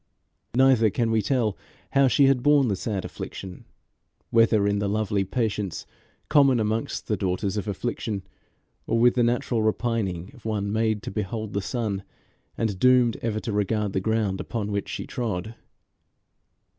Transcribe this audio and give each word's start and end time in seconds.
Neither 0.55 0.89
can 0.89 1.11
we 1.11 1.21
tell 1.21 1.55
how 1.91 2.07
she 2.07 2.25
had 2.25 2.41
borne 2.41 2.69
the 2.69 2.75
sad 2.75 3.05
affliction; 3.05 3.65
whether 4.31 4.65
in 4.65 4.79
the 4.79 4.89
lovely 4.89 5.23
patience 5.23 5.85
common 6.27 6.59
amongst 6.59 7.05
the 7.07 7.15
daughters 7.15 7.55
of 7.55 7.67
affliction, 7.67 8.23
or 8.87 8.97
with 8.97 9.13
the 9.13 9.21
natural 9.21 9.61
repining 9.61 10.31
of 10.33 10.43
one 10.43 10.73
made 10.73 11.03
to 11.03 11.11
behold 11.11 11.53
the 11.53 11.61
sun, 11.61 12.01
and 12.57 12.79
doomed 12.79 13.17
ever 13.17 13.39
to 13.41 13.51
regard 13.51 13.93
the 13.93 14.01
ground 14.01 14.41
upon 14.41 14.71
which 14.71 14.89
she 14.89 15.05
trod. 15.05 15.53